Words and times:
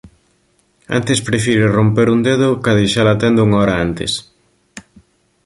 Antes 0.97 1.21
prefire 1.27 1.67
romper 1.77 2.07
un 2.15 2.19
dedo 2.29 2.49
ca 2.63 2.71
deixa-la 2.79 3.15
tenda 3.23 3.45
unha 3.47 3.57
hora 3.61 3.75
antes. 3.87 4.11